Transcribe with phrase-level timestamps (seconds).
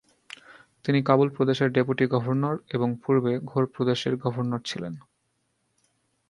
[0.85, 4.93] তিনি কাবুল প্রদেশের deputy governor এবং পূর্বে ঘোর প্রদেশের গভর্নর ছিলেন।